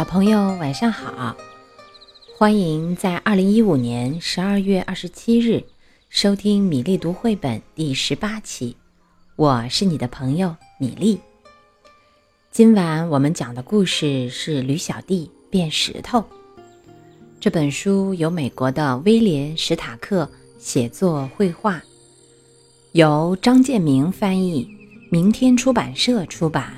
[0.00, 1.36] 小朋友晚上好，
[2.34, 5.62] 欢迎在二零一五年十二月二十七日
[6.08, 8.74] 收听米粒读绘本第十八期。
[9.36, 11.20] 我是你的朋友米粒。
[12.50, 16.18] 今晚我们讲的故事是《驴小弟变石头》。
[17.38, 20.26] 这本书由美国的威廉·史塔克
[20.58, 21.82] 写作绘画，
[22.92, 24.66] 由张建明翻译，
[25.10, 26.72] 明天出版社出版。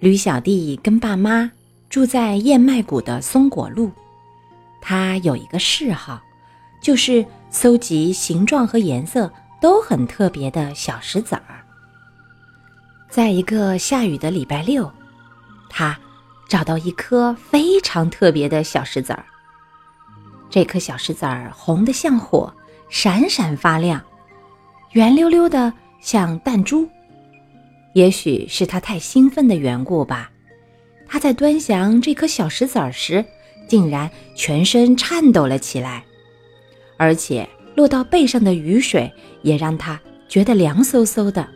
[0.00, 1.50] 驴小弟跟爸妈
[1.88, 3.90] 住在燕麦谷的松果路。
[4.80, 6.20] 他有一个嗜好，
[6.82, 11.64] 就是搜集形状和颜色都很特别的小石子儿。
[13.08, 14.90] 在一个下雨的礼拜六，
[15.70, 15.98] 他
[16.48, 19.24] 找到一颗非常特别的小石子儿。
[20.50, 22.52] 这颗小石子儿红得像火，
[22.90, 24.02] 闪闪发亮，
[24.92, 26.88] 圆溜溜的像弹珠。
[27.94, 30.30] 也许是他太兴奋的缘故吧，
[31.08, 33.24] 他在端详这颗小石子儿时，
[33.68, 36.04] 竟然全身颤抖了起来，
[36.96, 41.48] 而且落到背上的雨水也让他觉得凉飕飕的。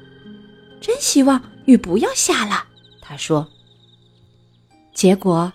[0.80, 2.64] 真希望雨不要下了，
[3.00, 3.46] 他说。
[4.94, 5.52] 结果，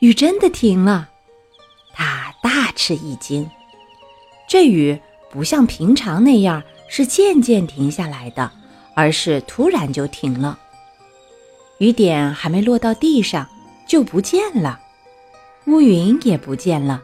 [0.00, 1.08] 雨真的停了，
[1.92, 3.48] 他大吃一惊。
[4.48, 8.50] 这雨不像平常那样是渐渐停下来的。
[8.96, 10.58] 而是突然就停了，
[11.76, 13.46] 雨点还没落到地上
[13.86, 14.80] 就不见了，
[15.66, 17.02] 乌云也不见了，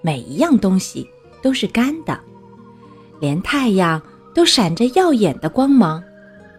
[0.00, 1.06] 每一样东西
[1.42, 2.18] 都是干的，
[3.20, 4.00] 连太阳
[4.34, 6.02] 都闪着耀眼的光芒，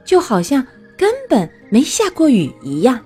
[0.05, 0.63] 就好像
[0.95, 3.03] 根本没下过雨一样。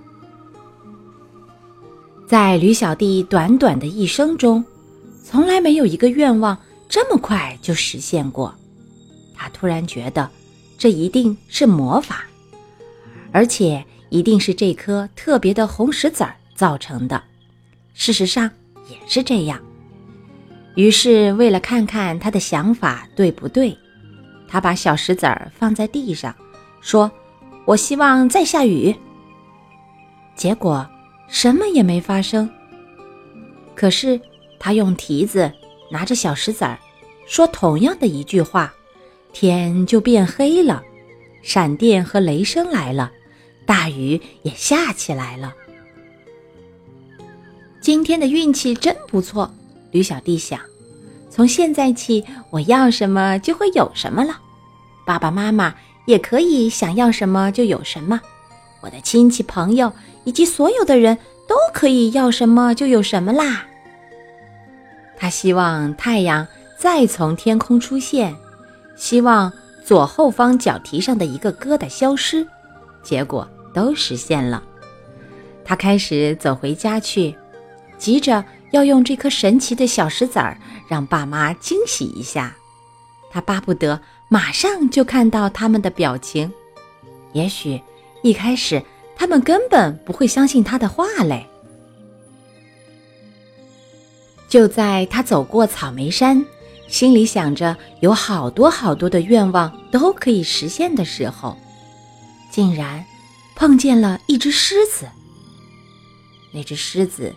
[2.28, 4.62] 在驴小弟短短的一生中，
[5.24, 6.58] 从来没有一个愿望
[6.90, 8.54] 这么快就实现过，
[9.34, 10.30] 他突然觉得。
[10.78, 12.26] 这一定是魔法，
[13.32, 17.22] 而且一定是这颗特别的红石子儿造成的。
[17.94, 18.50] 事实上
[18.90, 19.60] 也是这样。
[20.76, 23.78] 于是，为了看看他的想法对不对，
[24.48, 26.36] 他把小石子儿放在地上，
[26.82, 27.10] 说
[27.66, 28.94] ：“我希望再下雨。”
[30.36, 30.86] 结果
[31.30, 32.50] 什么也没发生。
[33.74, 34.20] 可是，
[34.60, 35.50] 他用蹄子
[35.90, 36.78] 拿着小石子儿，
[37.26, 38.74] 说同样的一句话。
[39.36, 40.82] 天就变黑了，
[41.44, 43.12] 闪电和雷声来了，
[43.66, 45.54] 大雨也下起来了。
[47.82, 49.54] 今天的运气真不错，
[49.92, 50.58] 驴小弟想。
[51.30, 54.40] 从现在起，我要什么就会有什么了。
[55.06, 55.76] 爸爸妈妈
[56.06, 58.22] 也可以想要什么就有什么，
[58.80, 59.92] 我的亲戚朋友
[60.24, 63.66] 以及所有的人都可以要什么就有什么啦。
[65.18, 66.48] 他希望太阳
[66.80, 68.34] 再从天空出现。
[68.96, 69.52] 希望
[69.84, 72.48] 左后方脚蹄上的一个疙瘩消失，
[73.04, 74.64] 结果都实现了。
[75.64, 77.36] 他开始走回家去，
[77.98, 80.58] 急着要用这颗神奇的小石子儿
[80.88, 82.56] 让爸妈惊喜一下。
[83.30, 86.52] 他巴不得马上就看到他们的表情。
[87.34, 87.82] 也许
[88.24, 88.82] 一开始
[89.16, 91.46] 他们根本不会相信他的话嘞。
[94.48, 96.46] 就在他走过草莓山。
[96.88, 101.58] 心里想着有好多好多的愿望都可以实现的时候，
[102.52, 103.04] 竟然
[103.56, 105.10] 碰见了一只狮子。
[106.54, 107.36] 那只狮子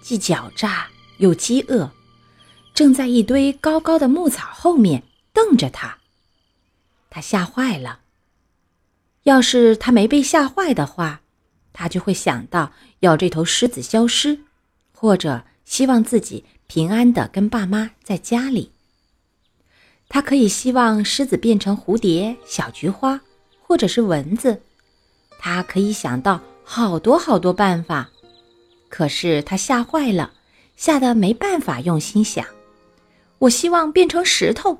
[0.00, 0.86] 既狡诈
[1.18, 1.90] 又饥饿，
[2.72, 5.98] 正在一堆高高的牧草后面瞪着他。
[7.08, 8.00] 他吓坏了。
[9.24, 11.20] 要是他没被吓坏的话，
[11.72, 14.40] 他就会想到要这头狮子消失，
[14.92, 18.72] 或者希望自己平安的跟爸妈在家里。
[20.12, 23.20] 他可以希望狮子变成蝴蝶、小菊花，
[23.62, 24.60] 或者是蚊子。
[25.38, 28.10] 他可以想到好多好多办法，
[28.88, 30.32] 可是他吓坏了，
[30.76, 32.44] 吓得没办法用心想。
[33.38, 34.76] 我希望变成石头。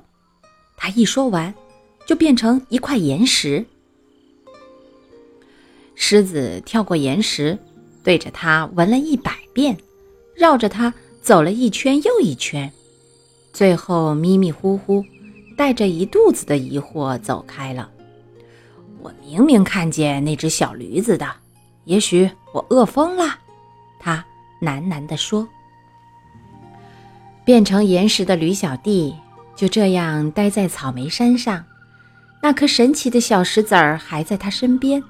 [0.75, 1.53] 他一说完，
[2.05, 3.65] 就变成一块岩石。
[5.95, 7.57] 狮子跳过岩石，
[8.03, 9.77] 对着它闻了一百遍，
[10.35, 12.69] 绕着它走了一圈又一圈，
[13.53, 15.05] 最后迷迷糊糊。
[15.61, 17.87] 带着一肚子的疑惑走开了。
[18.99, 21.31] 我明明看见那只小驴子的，
[21.83, 23.37] 也许我饿疯了。
[23.99, 24.25] 他
[24.59, 25.47] 喃喃地说。
[27.45, 29.15] 变成岩石的驴小弟
[29.55, 31.63] 就这样待在草莓山上，
[32.41, 35.03] 那颗神奇的小石子儿还在他身边，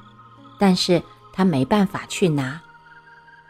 [0.59, 1.01] 但是
[1.31, 2.61] 他没办法去拿。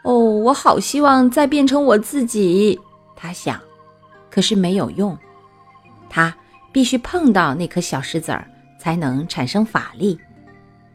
[0.04, 2.78] 哦，我好希望再变成我自己，
[3.16, 3.60] 他想，
[4.30, 5.18] 可是没有用，
[6.08, 6.32] 他。
[6.72, 10.18] 必须碰到那颗小石子儿才能产生法力，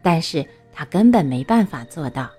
[0.02, 2.30] 但是他根本没办法做到。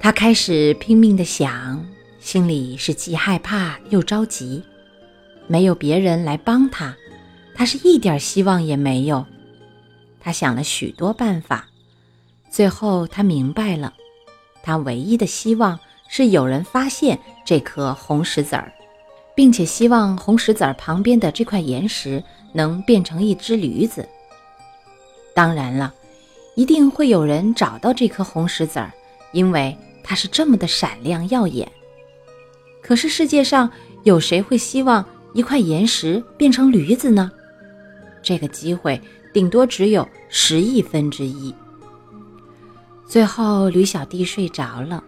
[0.00, 1.84] 他开始拼命地想，
[2.20, 4.62] 心里是既害怕又着急。
[5.48, 6.94] 没有别人来帮他，
[7.54, 9.26] 他是一点希望也没有。
[10.20, 11.66] 他想了许多办法，
[12.50, 13.92] 最后他明白了，
[14.62, 15.78] 他唯一的希望
[16.08, 18.72] 是有人发现这颗红石子儿，
[19.38, 22.20] 并且希望红石子儿旁边的这块岩石
[22.52, 24.04] 能变成一只驴子。
[25.32, 25.94] 当然了，
[26.56, 28.92] 一定会有人找到这颗红石子儿，
[29.30, 31.70] 因为它是这么的闪亮耀眼。
[32.82, 33.70] 可是世界上
[34.02, 37.30] 有谁会希望一块岩石变成驴子呢？
[38.20, 39.00] 这个机会。
[39.32, 41.54] 顶多只有十亿分之一。
[43.06, 45.04] 最后，驴小弟睡着了。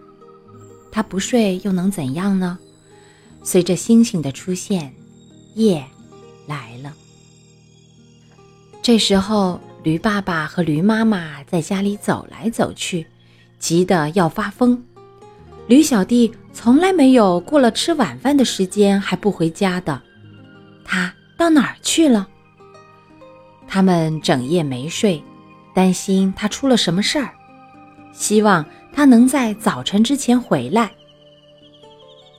[0.89, 2.57] 他不睡又能怎样呢？
[3.43, 4.93] 随着星星的出现，
[5.55, 5.83] 夜
[6.47, 6.93] 来了。
[8.81, 13.05] 这时候，驴爸爸和驴妈妈在家里走来走去，
[13.59, 14.83] 急得要发疯。
[15.67, 20.01] 驴小弟从来没有过了吃晚饭的时间还不回家的，
[20.83, 22.27] 他到哪儿去了？
[23.67, 25.23] 他们整夜没睡，
[25.73, 27.31] 担心他出了什么事儿，
[28.11, 30.91] 希望他能在早晨之前回来。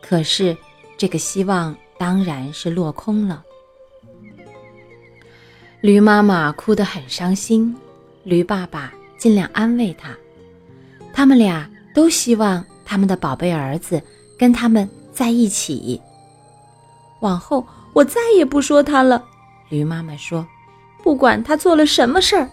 [0.03, 0.57] 可是，
[1.03, 3.43] 这个希望当然是落空了。
[5.81, 7.77] 驴妈妈哭得很伤心，
[8.23, 10.17] 驴爸爸尽量安慰她。
[11.13, 14.01] 他们俩都希望他们的宝贝儿子
[14.39, 16.01] 跟他们在一起。
[17.19, 19.25] 往后我再也不说他了，
[19.71, 20.47] 驴妈妈说。
[21.03, 22.49] 不管他做了什么事儿。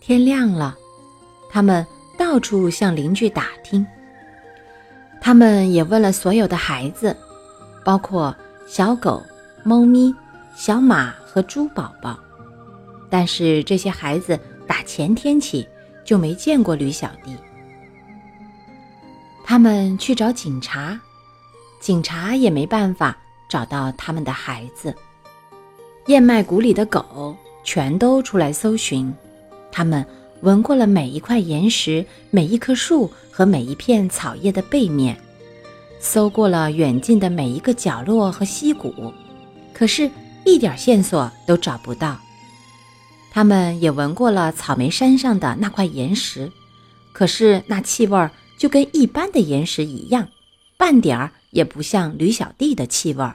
[0.00, 0.76] 天亮了，
[1.48, 1.86] 他们
[2.18, 3.86] 到处向邻居打听。
[5.20, 7.16] 他们也问了所有的孩子，
[7.84, 8.34] 包括
[8.66, 9.22] 小狗、
[9.62, 10.14] 猫咪、
[10.56, 12.18] 小马和猪宝宝。
[13.10, 15.68] 但是这些孩子打前天起
[16.04, 17.36] 就没见过驴小弟。
[19.44, 20.98] 他们去找警察，
[21.80, 23.16] 警察也没办法
[23.48, 24.94] 找到他们的孩子。
[26.06, 29.12] 燕麦谷里的狗全都出来搜寻，
[29.72, 30.06] 他们
[30.42, 35.20] 闻过了每一块岩石、每一棵树和每一片草叶的背面，
[35.98, 39.12] 搜过了远近的每一个角落和溪谷，
[39.74, 40.10] 可是，
[40.46, 42.18] 一点线索都找不到。
[43.30, 46.50] 他们也闻过了草莓山上的那块岩石，
[47.12, 50.28] 可是那气味就跟一般的岩石一样，
[50.78, 53.30] 半点儿也不像驴小弟的气味。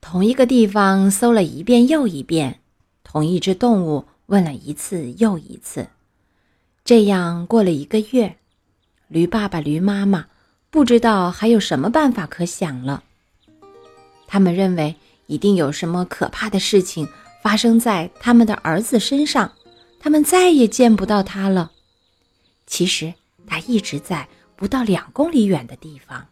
[0.00, 2.60] 同一个地方搜了一遍又一遍，
[3.02, 5.88] 同一只动物问了一次又一次，
[6.84, 8.36] 这样过了一个月，
[9.08, 10.26] 驴爸爸、驴妈妈
[10.68, 13.02] 不知道还有什么办法可想了。
[14.26, 14.94] 他们认为
[15.28, 17.08] 一定有什么可怕的事情
[17.42, 19.50] 发生在他们的儿子身上，
[19.98, 21.72] 他们再也见不到他了。
[22.66, 23.14] 其实
[23.46, 26.26] 他一直在不到两公里远的地方。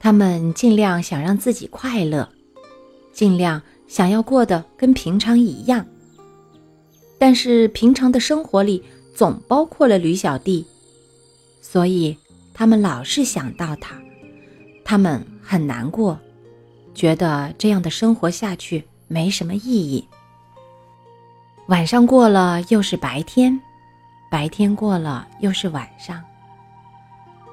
[0.00, 2.26] 他们尽量想让自己快乐，
[3.12, 5.86] 尽量想要过得跟平常一样。
[7.18, 8.82] 但是平常的生活里
[9.14, 10.66] 总包括了驴小弟，
[11.60, 12.16] 所以
[12.52, 13.96] 他们老是想到他，
[14.84, 16.18] 他们很难过，
[16.94, 20.06] 觉得这样的生活下去没什么意义。
[21.68, 23.58] 晚上过了又是白天，
[24.30, 26.22] 白天过了又是晚上。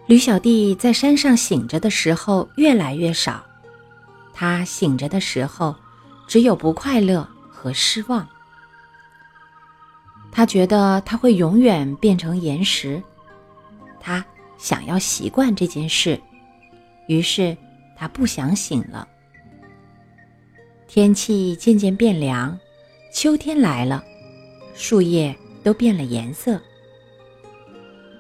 [0.06, 3.42] 驴小弟在山上醒着的时候越来越少，
[4.34, 5.74] 他醒着的时候
[6.28, 8.28] 只有不快乐和失望。
[10.36, 13.02] 他觉得他会永远变成岩石，
[14.00, 14.26] 他
[14.58, 16.20] 想要习惯这件事，
[17.08, 17.56] 于是
[17.96, 19.08] 他不想醒了。
[20.88, 22.58] 天气渐渐变凉，
[23.14, 24.04] 秋天来了，
[24.74, 26.60] 树叶都变了颜色，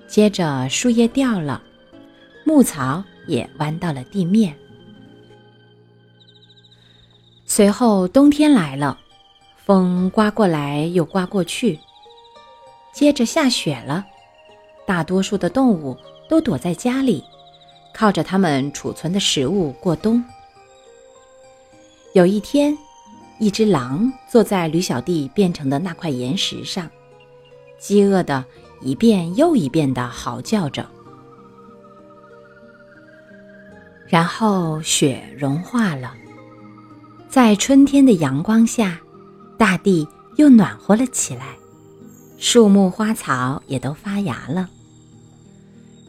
[0.07, 1.61] 接着树叶掉了。
[2.45, 4.55] 牧草也弯到了地面。
[7.45, 8.99] 随后冬天来了，
[9.65, 11.79] 风刮过来又刮过去。
[12.93, 14.05] 接着下雪了，
[14.85, 15.97] 大多数的动物
[16.29, 17.23] 都躲在家里，
[17.93, 20.23] 靠着它们储存的食物过冬。
[22.13, 22.77] 有一天，
[23.39, 26.87] 一只狼坐在驴小弟变成的那块岩石上，
[27.79, 28.45] 饥饿的
[28.79, 30.87] 一遍又一遍的嚎叫着。
[34.07, 36.13] 然后雪融化了，
[37.27, 39.01] 在春天的阳光下，
[39.57, 41.55] 大地又暖和了起来，
[42.45, 44.69] 树木花草也都发芽了，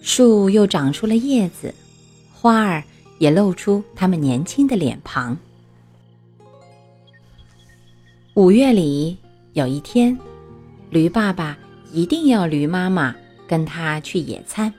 [0.03, 1.73] 树又长出了叶子，
[2.33, 2.83] 花儿
[3.21, 5.38] 也露出它们年轻的脸庞。
[8.35, 9.17] 五月里
[9.53, 10.19] 有一天，
[10.91, 11.57] 驴爸爸
[11.93, 13.14] 一定要驴妈妈
[13.47, 14.75] 跟他去野餐。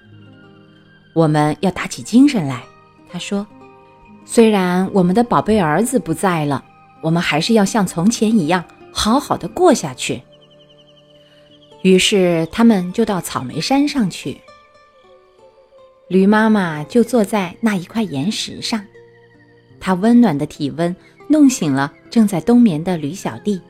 [1.13, 2.65] 我们要打起精神来，
[3.09, 3.47] 他说。
[4.25, 6.61] 虽然我们的宝贝儿子不在了，
[7.01, 10.21] 我们还是要像从前一样好好的过下去。
[11.85, 14.41] 于是他们就到草莓山上去。
[16.07, 18.83] 驴妈妈就坐在那一块岩石上，
[19.79, 20.95] 她温暖的体温
[21.27, 23.61] 弄醒了正在冬眠的驴小弟。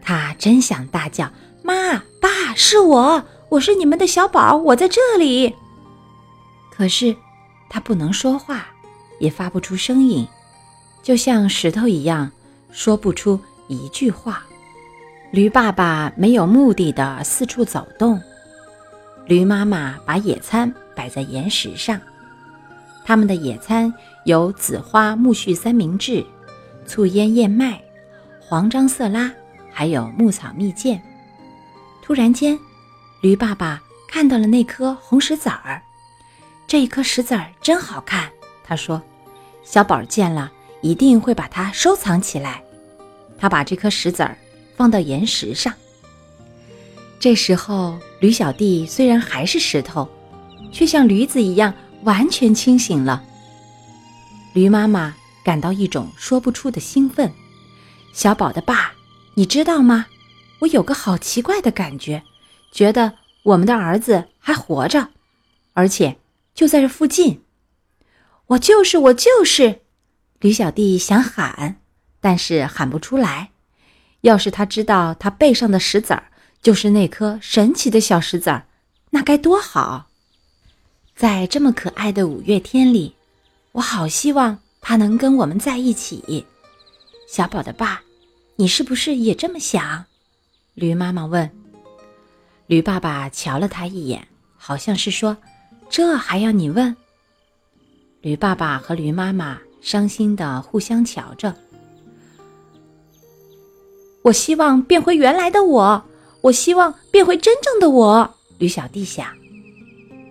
[0.00, 1.32] 他真想大叫
[1.64, 5.52] ：“妈，爸，是我，我是你们的小宝，我在这里。”
[6.70, 7.16] 可是
[7.68, 8.68] 他不能说话。
[9.18, 10.26] 也发不出声音，
[11.02, 12.30] 就像石头一样，
[12.70, 14.44] 说不出一句话。
[15.32, 18.20] 驴爸爸没有目的的四处走动，
[19.24, 21.98] 驴妈妈把野餐摆在岩石上。
[23.02, 23.92] 他们的野餐
[24.26, 26.22] 有紫花苜蓿三明治、
[26.84, 27.80] 醋腌燕麦、
[28.38, 29.32] 黄樟色拉，
[29.72, 31.00] 还有牧草蜜饯。
[32.02, 32.58] 突然间，
[33.22, 35.80] 驴爸爸看到了那颗红石子儿，
[36.66, 38.30] 这一颗石子儿真好看，
[38.62, 39.00] 他说。
[39.64, 42.62] 小宝见了，一定会把它收藏起来。
[43.38, 44.36] 他把这颗石子儿
[44.76, 45.72] 放到岩石上。
[47.20, 50.08] 这时候，驴小弟虽然还是石头，
[50.72, 53.22] 却像驴子一样完全清醒了。
[54.54, 55.14] 驴妈妈
[55.44, 57.32] 感到一种说不出的兴奋。
[58.12, 58.92] 小宝的爸，
[59.34, 60.06] 你知道吗？
[60.58, 62.22] 我有个好奇怪的感觉，
[62.72, 63.12] 觉得
[63.44, 65.08] 我们的儿子还活着，
[65.72, 66.18] 而且
[66.54, 67.42] 就在这附近。
[68.48, 69.82] 我就是我就是，
[70.40, 71.80] 驴小弟想喊，
[72.20, 73.51] 但是喊不出来。
[74.22, 76.24] 要是他知道他背上的石子儿
[76.62, 78.66] 就是那颗神奇的小石子儿，
[79.10, 80.08] 那该多好！
[81.14, 83.14] 在这么可爱的五月天里，
[83.72, 86.46] 我好希望他能跟我们在一起。
[87.28, 88.00] 小宝的爸，
[88.56, 90.04] 你是不是也这么想？
[90.74, 91.50] 驴妈妈问。
[92.66, 94.26] 驴爸爸瞧了他一眼，
[94.56, 95.36] 好像是说
[95.90, 96.96] ：“这还要你问？”
[98.22, 101.54] 驴爸爸和驴妈妈伤心的互相瞧着。
[104.22, 106.02] 我希望变回原来的我，
[106.40, 108.34] 我希望变回真正的我。
[108.58, 109.26] 驴小弟想，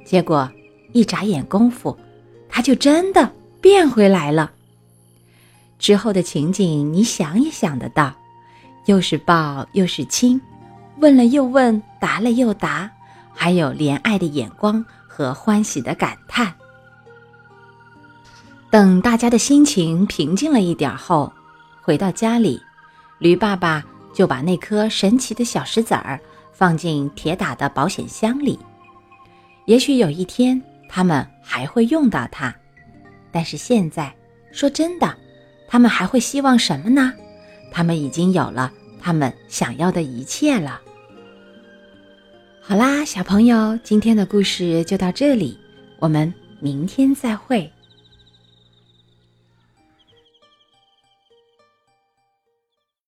[0.05, 0.49] 结果
[0.93, 1.97] 一眨眼功夫，
[2.47, 3.29] 他就真的
[3.59, 4.51] 变回来了。
[5.77, 8.13] 之后的情景，你想也想得到，
[8.85, 10.39] 又是抱又是亲，
[10.99, 12.89] 问了又问，答了又答，
[13.33, 16.53] 还有怜爱的眼光和欢喜的感叹。
[18.69, 21.33] 等大家的心情平静了一点后，
[21.81, 22.61] 回到家里，
[23.21, 26.19] 驴爸爸就把那颗神奇的小石子儿
[26.51, 28.57] 放进铁打的保险箱里。
[29.65, 30.59] 也许有一天
[30.89, 32.51] 他们还会用到它，
[33.31, 34.11] 但是现在，
[34.51, 35.15] 说真的，
[35.67, 37.13] 他们还会希望什么呢？
[37.71, 40.81] 他们已经有了他们想要的一切了。
[42.59, 45.55] 好啦，小朋友，今天的故事就到这里，
[45.99, 47.71] 我们明天再会。